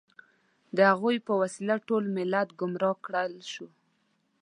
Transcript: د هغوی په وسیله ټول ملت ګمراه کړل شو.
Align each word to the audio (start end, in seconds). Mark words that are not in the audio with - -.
د 0.75 0.77
هغوی 0.91 1.17
په 1.27 1.33
وسیله 1.41 1.75
ټول 1.87 2.03
ملت 2.17 2.49
ګمراه 2.59 2.95
کړل 3.05 3.33
شو. 3.51 3.67